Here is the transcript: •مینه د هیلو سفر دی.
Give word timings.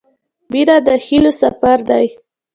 •مینه 0.51 0.77
د 0.85 0.87
هیلو 1.05 1.31
سفر 1.41 1.77
دی. 1.89 2.05